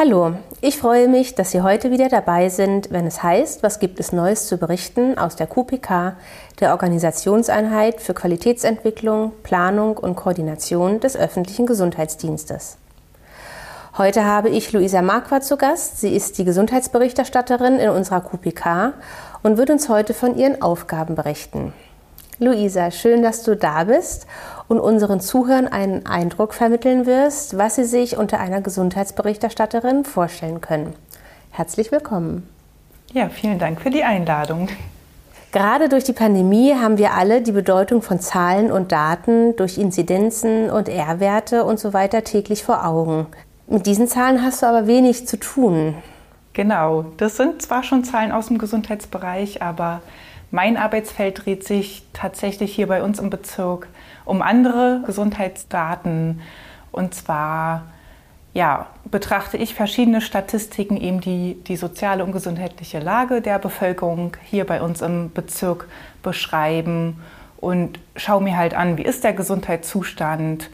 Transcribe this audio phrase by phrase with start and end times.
[0.00, 3.98] Hallo, ich freue mich, dass Sie heute wieder dabei sind, wenn es heißt, was gibt
[3.98, 6.14] es Neues zu berichten aus der QPK,
[6.60, 12.76] der Organisationseinheit für Qualitätsentwicklung, Planung und Koordination des öffentlichen Gesundheitsdienstes.
[13.96, 16.00] Heute habe ich Luisa Marquardt zu Gast.
[16.00, 18.92] Sie ist die Gesundheitsberichterstatterin in unserer QPK
[19.42, 21.72] und wird uns heute von ihren Aufgaben berichten.
[22.38, 24.28] Luisa, schön, dass du da bist
[24.68, 30.94] und unseren Zuhörern einen Eindruck vermitteln wirst, was sie sich unter einer Gesundheitsberichterstatterin vorstellen können.
[31.50, 32.48] Herzlich willkommen.
[33.12, 34.68] Ja, vielen Dank für die Einladung.
[35.50, 40.68] Gerade durch die Pandemie haben wir alle die Bedeutung von Zahlen und Daten durch Inzidenzen
[40.68, 43.26] und R-Werte und so weiter täglich vor Augen.
[43.66, 45.94] Mit diesen Zahlen hast du aber wenig zu tun.
[46.52, 50.02] Genau, das sind zwar schon Zahlen aus dem Gesundheitsbereich, aber
[50.50, 53.88] mein Arbeitsfeld dreht sich tatsächlich hier bei uns im Bezirk
[54.24, 56.40] um andere Gesundheitsdaten.
[56.90, 57.84] Und zwar
[58.54, 64.66] ja, betrachte ich verschiedene Statistiken, eben die die soziale und gesundheitliche Lage der Bevölkerung hier
[64.66, 65.86] bei uns im Bezirk
[66.22, 67.22] beschreiben
[67.58, 70.70] und schaue mir halt an, wie ist der Gesundheitszustand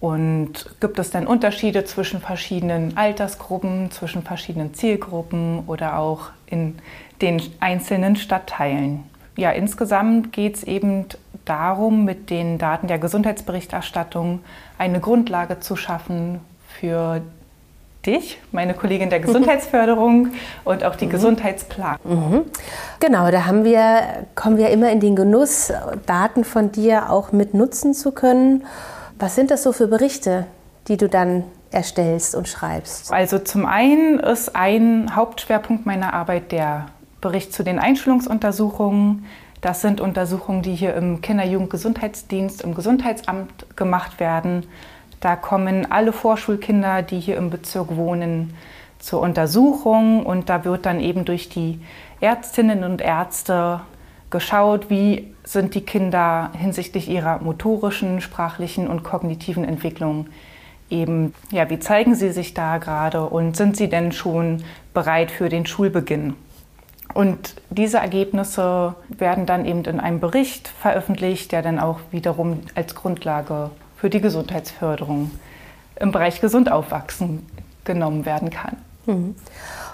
[0.00, 6.78] und gibt es denn Unterschiede zwischen verschiedenen Altersgruppen, zwischen verschiedenen Zielgruppen oder auch in
[7.20, 9.04] den einzelnen Stadtteilen?
[9.40, 11.06] Ja, insgesamt geht es eben
[11.46, 14.40] darum, mit den Daten der Gesundheitsberichterstattung
[14.76, 16.40] eine Grundlage zu schaffen
[16.78, 17.22] für
[18.04, 20.28] dich, meine Kollegin der Gesundheitsförderung
[20.64, 21.10] und auch die mhm.
[21.12, 21.96] Gesundheitsplan.
[22.04, 22.42] Mhm.
[23.00, 25.72] Genau, da haben wir, kommen wir immer in den Genuss,
[26.04, 28.66] Daten von dir auch mit nutzen zu können.
[29.18, 30.44] Was sind das so für Berichte,
[30.86, 33.10] die du dann erstellst und schreibst?
[33.10, 36.88] Also zum einen ist ein Hauptschwerpunkt meiner Arbeit der
[37.20, 39.24] Bericht zu den Einschulungsuntersuchungen.
[39.60, 44.66] Das sind Untersuchungen, die hier im Kinder-Jugend-Gesundheitsdienst, im Gesundheitsamt gemacht werden.
[45.20, 48.54] Da kommen alle Vorschulkinder, die hier im Bezirk wohnen,
[48.98, 51.80] zur Untersuchung und da wird dann eben durch die
[52.20, 53.80] Ärztinnen und Ärzte
[54.28, 60.26] geschaut, wie sind die Kinder hinsichtlich ihrer motorischen, sprachlichen und kognitiven Entwicklung
[60.90, 65.48] eben, ja, wie zeigen sie sich da gerade und sind sie denn schon bereit für
[65.48, 66.34] den Schulbeginn?
[67.20, 72.94] Und diese Ergebnisse werden dann eben in einem Bericht veröffentlicht, der dann auch wiederum als
[72.94, 75.30] Grundlage für die Gesundheitsförderung
[75.96, 77.46] im Bereich gesund aufwachsen
[77.84, 78.78] genommen werden kann.
[79.04, 79.34] Mhm.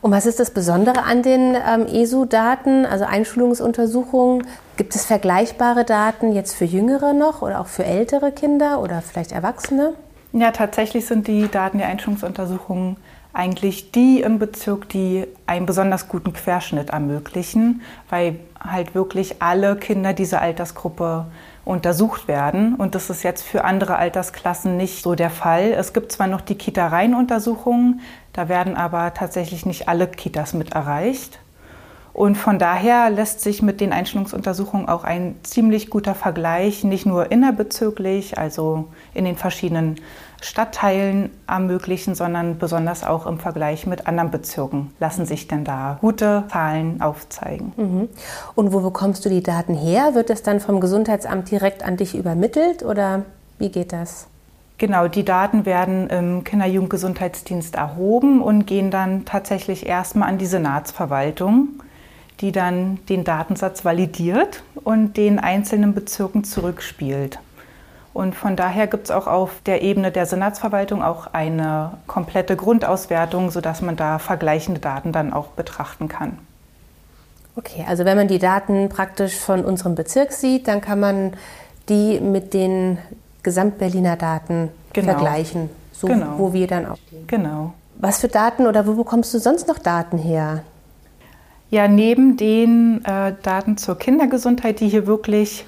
[0.00, 4.46] Und was ist das Besondere an den ähm, ESU-Daten, also Einschulungsuntersuchungen?
[4.78, 9.32] Gibt es vergleichbare Daten jetzt für Jüngere noch oder auch für ältere Kinder oder vielleicht
[9.32, 9.92] Erwachsene?
[10.32, 12.96] Ja, tatsächlich sind die Daten der Einschulungsuntersuchungen
[13.32, 20.12] eigentlich die im Bezirk, die einen besonders guten Querschnitt ermöglichen, weil halt wirklich alle Kinder
[20.12, 21.26] dieser Altersgruppe
[21.64, 22.74] untersucht werden.
[22.74, 25.72] Und das ist jetzt für andere Altersklassen nicht so der Fall.
[25.72, 28.00] Es gibt zwar noch die Kita-Reihenuntersuchungen,
[28.32, 31.38] da werden aber tatsächlich nicht alle Kitas mit erreicht.
[32.12, 37.30] Und von daher lässt sich mit den Einstellungsuntersuchungen auch ein ziemlich guter Vergleich, nicht nur
[37.30, 39.96] innerbezirklich, also in den verschiedenen
[40.40, 46.44] Stadtteilen ermöglichen, sondern besonders auch im Vergleich mit anderen Bezirken lassen sich denn da gute
[46.50, 47.72] Zahlen aufzeigen.
[47.76, 48.08] Mhm.
[48.54, 50.14] Und wo bekommst du die Daten her?
[50.14, 53.22] Wird das dann vom Gesundheitsamt direkt an dich übermittelt oder
[53.58, 54.26] wie geht das?
[54.78, 61.68] Genau, die Daten werden im Kinder-Jugend-Gesundheitsdienst erhoben und gehen dann tatsächlich erstmal an die Senatsverwaltung,
[62.40, 67.38] die dann den Datensatz validiert und den einzelnen Bezirken zurückspielt.
[68.12, 73.50] Und von daher gibt es auch auf der Ebene der Senatsverwaltung auch eine komplette Grundauswertung,
[73.50, 76.38] sodass man da vergleichende Daten dann auch betrachten kann.
[77.56, 81.34] Okay, also wenn man die Daten praktisch von unserem Bezirk sieht, dann kann man
[81.88, 82.98] die mit den
[83.42, 85.12] Gesamtberliner Daten genau.
[85.12, 86.38] vergleichen, so genau.
[86.38, 87.26] wo wir dann auch stehen.
[87.26, 87.74] Genau.
[87.98, 90.62] Was für Daten oder wo bekommst du sonst noch Daten her?
[91.70, 95.64] Ja, neben den äh, Daten zur Kindergesundheit, die hier wirklich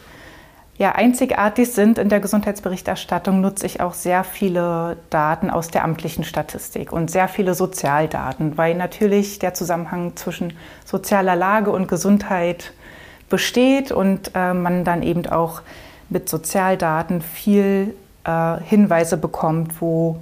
[0.76, 6.24] ja, einzigartig sind in der Gesundheitsberichterstattung, nutze ich auch sehr viele Daten aus der amtlichen
[6.24, 10.54] Statistik und sehr viele Sozialdaten, weil natürlich der Zusammenhang zwischen
[10.84, 12.72] sozialer Lage und Gesundheit
[13.30, 15.62] besteht und äh, man dann eben auch
[16.08, 17.94] mit Sozialdaten viel
[18.24, 20.16] äh, Hinweise bekommt, wo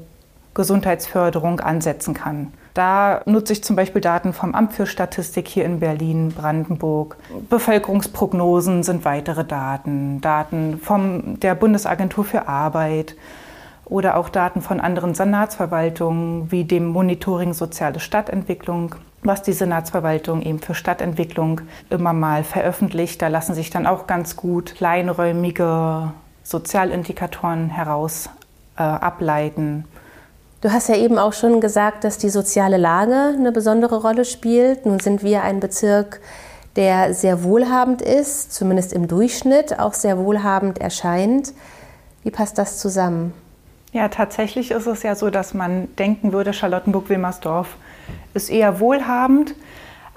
[0.52, 2.52] Gesundheitsförderung ansetzen kann.
[2.74, 7.16] Da nutze ich zum Beispiel Daten vom Amt für Statistik hier in Berlin, Brandenburg.
[7.48, 13.16] Bevölkerungsprognosen sind weitere Daten, Daten von der Bundesagentur für Arbeit
[13.90, 18.94] oder auch Daten von anderen Senatsverwaltungen wie dem Monitoring Soziale Stadtentwicklung,
[19.24, 23.20] was die Senatsverwaltung eben für Stadtentwicklung immer mal veröffentlicht.
[23.20, 26.12] Da lassen sich dann auch ganz gut kleinräumige
[26.44, 28.30] Sozialindikatoren heraus
[28.76, 29.84] äh, ableiten.
[30.60, 34.84] Du hast ja eben auch schon gesagt, dass die soziale Lage eine besondere Rolle spielt.
[34.84, 36.20] Nun sind wir ein Bezirk,
[36.76, 41.54] der sehr wohlhabend ist, zumindest im Durchschnitt auch sehr wohlhabend erscheint.
[42.22, 43.32] Wie passt das zusammen?
[43.92, 47.76] Ja, tatsächlich ist es ja so, dass man denken würde, Charlottenburg-Wilmersdorf
[48.34, 49.54] ist eher wohlhabend.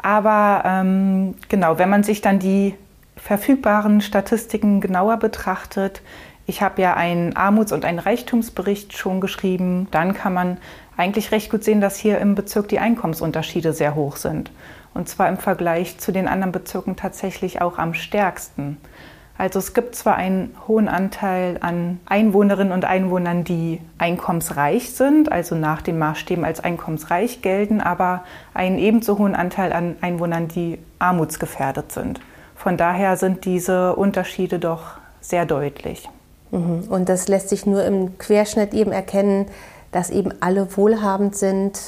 [0.02, 2.76] Aber ähm, genau, wenn man sich dann die
[3.16, 6.02] verfügbaren Statistiken genauer betrachtet,
[6.46, 9.88] ich habe ja einen Armuts- und einen Reichtumsbericht schon geschrieben.
[9.92, 10.58] Dann kann man
[10.98, 14.52] eigentlich recht gut sehen, dass hier im Bezirk die Einkommensunterschiede sehr hoch sind.
[14.94, 18.78] Und zwar im Vergleich zu den anderen Bezirken tatsächlich auch am stärksten.
[19.36, 25.56] Also es gibt zwar einen hohen Anteil an Einwohnerinnen und Einwohnern, die einkommensreich sind, also
[25.56, 28.24] nach den Maßstäben als einkommensreich gelten, aber
[28.54, 32.20] einen ebenso hohen Anteil an Einwohnern, die armutsgefährdet sind.
[32.56, 36.08] Von daher sind diese Unterschiede doch sehr deutlich.
[36.54, 36.86] Mhm.
[36.90, 39.48] Und das lässt sich nur im Querschnitt eben erkennen,
[39.92, 41.80] dass eben alle wohlhabend sind,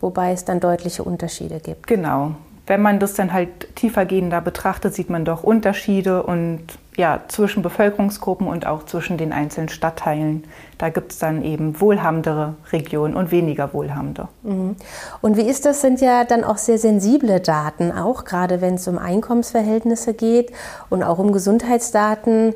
[0.00, 1.86] wobei es dann deutliche Unterschiede gibt.
[1.86, 2.32] Genau.
[2.66, 6.60] Wenn man das dann halt tiefergehender betrachtet, sieht man doch Unterschiede und
[6.96, 10.44] ja, zwischen Bevölkerungsgruppen und auch zwischen den einzelnen Stadtteilen.
[10.78, 14.28] Da gibt es dann eben wohlhabendere Regionen und weniger wohlhabende.
[14.42, 14.76] Mhm.
[15.20, 15.80] Und wie ist das?
[15.80, 20.52] Sind ja dann auch sehr sensible Daten, auch gerade wenn es um Einkommensverhältnisse geht
[20.90, 22.54] und auch um Gesundheitsdaten.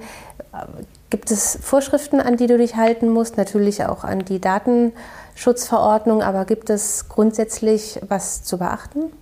[1.08, 3.36] Gibt es Vorschriften, an die du dich halten musst?
[3.36, 9.12] Natürlich auch an die Datenschutzverordnung, aber gibt es grundsätzlich was zu beachten?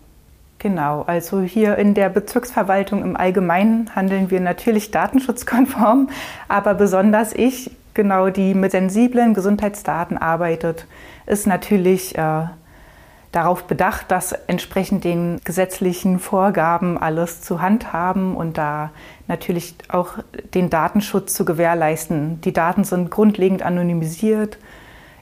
[0.59, 6.09] Genau, also hier in der Bezirksverwaltung im Allgemeinen handeln wir natürlich datenschutzkonform,
[6.49, 10.87] aber besonders ich, genau die mit sensiblen Gesundheitsdaten arbeitet,
[11.27, 12.47] ist natürlich äh,
[13.35, 18.91] darauf bedacht, das entsprechend den gesetzlichen Vorgaben alles zu handhaben und da
[19.27, 20.19] natürlich auch
[20.55, 22.41] den Datenschutz zu gewährleisten.
[22.43, 24.59] Die Daten sind grundlegend anonymisiert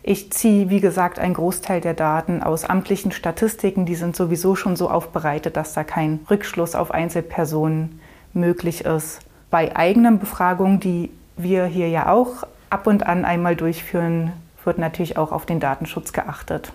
[0.05, 3.87] ich ziehe, wie gesagt, einen Großteil der Daten aus amtlichen Statistiken.
[3.87, 8.00] Die sind sowieso schon so aufbereitet, dass da kein Rückschluss auf Einzelpersonen
[8.32, 9.20] möglich ist.
[9.50, 14.32] Bei eigenen Befragungen, die wir hier ja auch ab und an einmal durchführen,
[14.64, 16.73] wird natürlich auch auf den Datenschutz geachtet.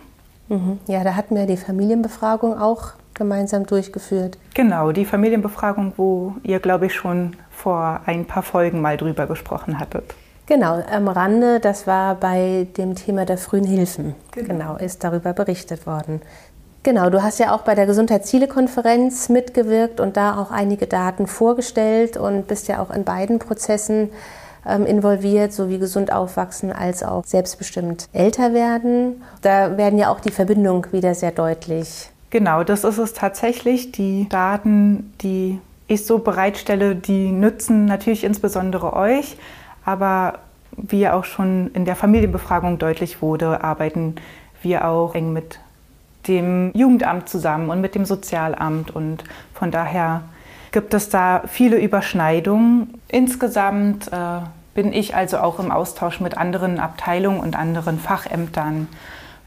[0.49, 0.79] Mhm.
[0.87, 4.37] Ja, da hatten wir die Familienbefragung auch gemeinsam durchgeführt.
[4.53, 9.79] Genau, die Familienbefragung, wo ihr, glaube ich, schon vor ein paar Folgen mal drüber gesprochen
[9.79, 10.13] hattet.
[10.45, 14.15] Genau, am Rande, das war bei dem Thema der frühen Hilfen.
[14.31, 16.21] Genau, genau ist darüber berichtet worden.
[16.83, 22.15] Genau, du hast ja auch bei der Gesundheitszielekonferenz mitgewirkt und da auch einige Daten vorgestellt
[22.15, 24.09] und bist ja auch in beiden Prozessen
[24.85, 29.21] involviert, sowie gesund aufwachsen als auch selbstbestimmt älter werden.
[29.41, 32.09] Da werden ja auch die Verbindungen wieder sehr deutlich.
[32.29, 33.91] Genau, das ist es tatsächlich.
[33.93, 39.37] Die Daten, die ich so bereitstelle, die nützen natürlich insbesondere euch,
[39.85, 40.39] aber
[40.75, 44.15] wie auch schon in der Familienbefragung deutlich wurde, arbeiten
[44.61, 45.59] wir auch eng mit
[46.27, 48.91] dem Jugendamt zusammen und mit dem Sozialamt.
[48.91, 49.23] Und
[49.53, 50.23] von daher
[50.71, 52.99] gibt es da viele Überschneidungen.
[53.07, 54.39] Insgesamt äh,
[54.77, 58.87] bin ich also auch im Austausch mit anderen Abteilungen und anderen Fachämtern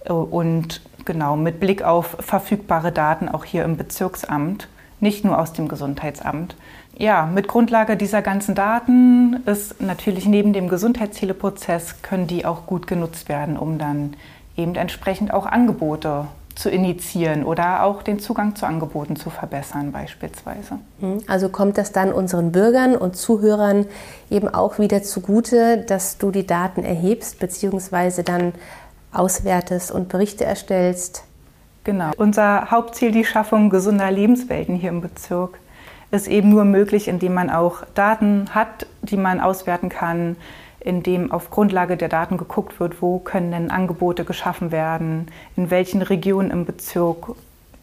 [0.05, 4.67] äh, und genau mit Blick auf verfügbare Daten auch hier im Bezirksamt,
[4.99, 6.57] nicht nur aus dem Gesundheitsamt.
[6.99, 12.89] Ja, mit Grundlage dieser ganzen Daten ist natürlich neben dem Gesundheitszieleprozess können die auch gut
[12.89, 14.15] genutzt werden, um dann
[14.57, 16.27] eben entsprechend auch Angebote
[16.61, 20.79] zu initiieren oder auch den Zugang zu Angeboten zu verbessern beispielsweise.
[21.01, 21.23] Mhm.
[21.27, 23.87] Also kommt das dann unseren Bürgern und Zuhörern
[24.31, 28.23] eben auch wieder zugute, dass du die Daten erhebst bzw.
[28.23, 28.53] dann
[29.11, 31.25] auswertest und Berichte erstellst?
[31.85, 32.11] Genau.
[32.19, 35.59] Unser Hauptziel die Schaffung gesunder Lebenswelten hier im Bezirk
[36.11, 40.37] ist eben nur möglich, indem man auch Daten hat, die man auswerten kann,
[40.81, 46.03] indem auf Grundlage der Daten geguckt wird, wo können denn Angebote geschaffen werden, in welchen
[46.03, 47.33] Regionen im Bezirk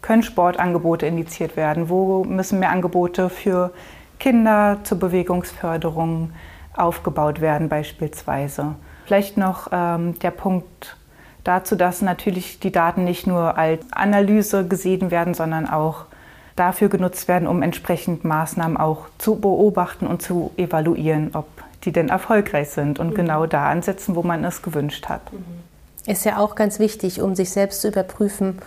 [0.01, 3.71] können Sportangebote initiiert werden, wo müssen mehr Angebote für
[4.19, 6.31] Kinder zur Bewegungsförderung
[6.75, 8.75] aufgebaut werden beispielsweise.
[9.05, 10.97] Vielleicht noch ähm, der Punkt
[11.43, 16.05] dazu, dass natürlich die Daten nicht nur als Analyse gesehen werden, sondern auch
[16.55, 21.45] dafür genutzt werden, um entsprechend Maßnahmen auch zu beobachten und zu evaluieren, ob
[21.83, 23.15] die denn erfolgreich sind und mhm.
[23.15, 25.31] genau da ansetzen, wo man es gewünscht hat.
[25.31, 25.43] Mhm.
[26.05, 28.59] Ist ja auch ganz wichtig, um sich selbst zu überprüfen,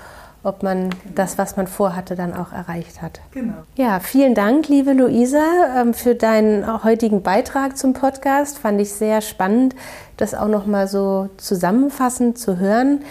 [0.42, 3.20] ob man das, was man vorhatte, dann auch erreicht hat.
[3.32, 3.54] Genau.
[3.76, 5.42] Ja, vielen Dank, liebe Luisa,
[5.78, 8.58] ähm, für deinen heutigen Beitrag zum Podcast.
[8.58, 9.74] Fand ich sehr spannend,
[10.16, 13.02] das auch noch mal so zusammenfassend zu hören.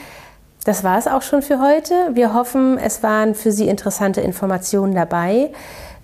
[0.69, 2.11] Das war es auch schon für heute.
[2.13, 5.49] Wir hoffen, es waren für Sie interessante Informationen dabei.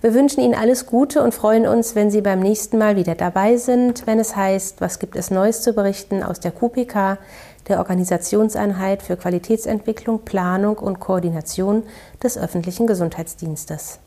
[0.00, 3.58] Wir wünschen Ihnen alles Gute und freuen uns, wenn Sie beim nächsten Mal wieder dabei
[3.58, 7.18] sind, wenn es heißt, was gibt es Neues zu berichten aus der QPK,
[7.68, 11.84] der Organisationseinheit für Qualitätsentwicklung, Planung und Koordination
[12.20, 14.00] des öffentlichen Gesundheitsdienstes.